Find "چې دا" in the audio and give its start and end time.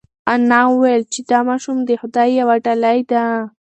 1.13-1.39